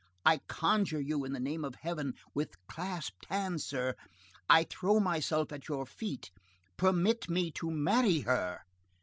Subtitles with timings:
[0.25, 3.93] I conjure you in the name of Heaven, with clasped hands, sir,
[4.49, 6.31] I throw myself at your feet,
[6.75, 8.61] permit me to marry her!"